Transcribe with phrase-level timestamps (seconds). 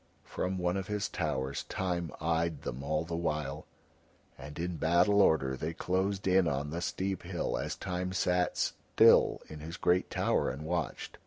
[0.23, 3.67] From one of his towers Time eyed them all the while,
[4.35, 9.43] and in battle order they closed in on the steep hill as Time sat still
[9.47, 11.19] in his great tower and watched.